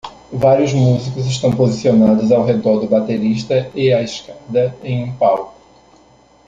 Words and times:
Vários 0.33 0.73
músicos 0.73 1.27
estão 1.27 1.51
posicionados 1.51 2.31
ao 2.31 2.43
redor 2.43 2.79
do 2.79 2.87
baterista 2.87 3.69
e 3.75 3.93
a 3.93 4.01
escada 4.01 4.75
em 4.83 5.03
um 5.03 5.15
palco 5.15 5.53